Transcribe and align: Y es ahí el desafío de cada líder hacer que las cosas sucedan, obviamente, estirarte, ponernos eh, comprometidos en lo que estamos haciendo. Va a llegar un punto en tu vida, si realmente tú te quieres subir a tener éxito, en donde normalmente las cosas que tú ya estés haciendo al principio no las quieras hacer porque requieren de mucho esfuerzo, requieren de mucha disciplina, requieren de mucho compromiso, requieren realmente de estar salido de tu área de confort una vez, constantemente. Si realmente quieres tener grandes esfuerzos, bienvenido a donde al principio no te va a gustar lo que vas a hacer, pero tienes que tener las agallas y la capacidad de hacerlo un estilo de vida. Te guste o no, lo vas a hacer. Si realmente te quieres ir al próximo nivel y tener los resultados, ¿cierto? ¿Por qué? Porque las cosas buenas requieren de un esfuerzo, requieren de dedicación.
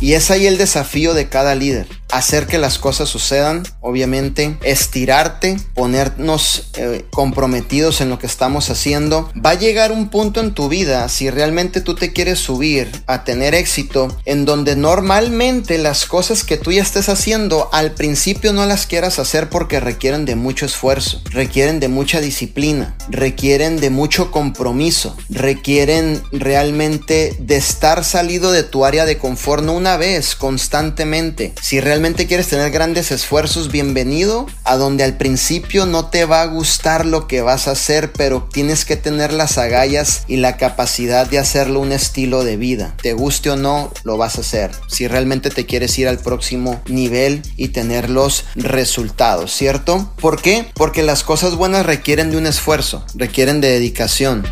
Y 0.00 0.14
es 0.14 0.30
ahí 0.30 0.46
el 0.46 0.58
desafío 0.58 1.14
de 1.14 1.28
cada 1.28 1.54
líder 1.54 1.86
hacer 2.12 2.46
que 2.46 2.58
las 2.58 2.78
cosas 2.78 3.08
sucedan, 3.08 3.62
obviamente, 3.80 4.56
estirarte, 4.62 5.56
ponernos 5.74 6.70
eh, 6.74 7.04
comprometidos 7.10 8.00
en 8.00 8.10
lo 8.10 8.18
que 8.18 8.26
estamos 8.26 8.70
haciendo. 8.70 9.30
Va 9.34 9.50
a 9.50 9.54
llegar 9.54 9.92
un 9.92 10.08
punto 10.08 10.40
en 10.40 10.54
tu 10.54 10.68
vida, 10.68 11.08
si 11.08 11.30
realmente 11.30 11.80
tú 11.80 11.94
te 11.94 12.12
quieres 12.12 12.38
subir 12.38 12.90
a 13.06 13.24
tener 13.24 13.54
éxito, 13.54 14.08
en 14.24 14.44
donde 14.44 14.76
normalmente 14.76 15.78
las 15.78 16.06
cosas 16.06 16.44
que 16.44 16.56
tú 16.56 16.72
ya 16.72 16.82
estés 16.82 17.08
haciendo 17.08 17.68
al 17.72 17.92
principio 17.92 18.52
no 18.52 18.66
las 18.66 18.86
quieras 18.86 19.18
hacer 19.18 19.48
porque 19.48 19.80
requieren 19.80 20.24
de 20.24 20.36
mucho 20.36 20.66
esfuerzo, 20.66 21.22
requieren 21.30 21.80
de 21.80 21.88
mucha 21.88 22.20
disciplina, 22.20 22.96
requieren 23.08 23.80
de 23.80 23.90
mucho 23.90 24.30
compromiso, 24.30 25.16
requieren 25.28 26.22
realmente 26.32 27.36
de 27.38 27.56
estar 27.56 28.04
salido 28.04 28.52
de 28.52 28.62
tu 28.62 28.84
área 28.84 29.04
de 29.04 29.18
confort 29.18 29.60
una 29.68 29.96
vez, 29.96 30.34
constantemente. 30.34 31.52
Si 31.60 31.80
realmente 31.80 31.99
quieres 32.00 32.48
tener 32.48 32.70
grandes 32.70 33.10
esfuerzos, 33.10 33.70
bienvenido 33.70 34.46
a 34.64 34.76
donde 34.76 35.04
al 35.04 35.18
principio 35.18 35.84
no 35.84 36.06
te 36.06 36.24
va 36.24 36.40
a 36.40 36.46
gustar 36.46 37.04
lo 37.04 37.26
que 37.28 37.42
vas 37.42 37.68
a 37.68 37.72
hacer, 37.72 38.12
pero 38.12 38.48
tienes 38.50 38.86
que 38.86 38.96
tener 38.96 39.34
las 39.34 39.58
agallas 39.58 40.24
y 40.26 40.36
la 40.36 40.56
capacidad 40.56 41.28
de 41.28 41.38
hacerlo 41.38 41.80
un 41.80 41.92
estilo 41.92 42.42
de 42.42 42.56
vida. 42.56 42.94
Te 43.02 43.12
guste 43.12 43.50
o 43.50 43.56
no, 43.56 43.92
lo 44.02 44.16
vas 44.16 44.38
a 44.38 44.40
hacer. 44.40 44.70
Si 44.88 45.08
realmente 45.08 45.50
te 45.50 45.66
quieres 45.66 45.98
ir 45.98 46.08
al 46.08 46.18
próximo 46.18 46.80
nivel 46.88 47.42
y 47.56 47.68
tener 47.68 48.08
los 48.08 48.44
resultados, 48.54 49.52
¿cierto? 49.52 50.10
¿Por 50.20 50.40
qué? 50.40 50.66
Porque 50.74 51.02
las 51.02 51.22
cosas 51.22 51.54
buenas 51.54 51.84
requieren 51.84 52.30
de 52.30 52.38
un 52.38 52.46
esfuerzo, 52.46 53.04
requieren 53.14 53.60
de 53.60 53.68
dedicación. 53.68 54.46